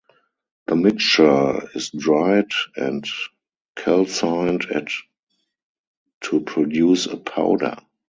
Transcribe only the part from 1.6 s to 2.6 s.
is dried